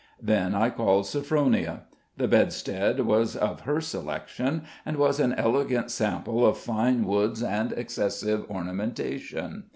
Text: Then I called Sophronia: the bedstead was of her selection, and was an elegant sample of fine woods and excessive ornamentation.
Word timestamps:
Then 0.19 0.55
I 0.55 0.71
called 0.71 1.05
Sophronia: 1.05 1.81
the 2.17 2.27
bedstead 2.27 3.01
was 3.01 3.35
of 3.35 3.61
her 3.69 3.79
selection, 3.79 4.63
and 4.83 4.97
was 4.97 5.19
an 5.19 5.33
elegant 5.33 5.91
sample 5.91 6.43
of 6.43 6.57
fine 6.57 7.05
woods 7.05 7.43
and 7.43 7.71
excessive 7.73 8.49
ornamentation. 8.49 9.65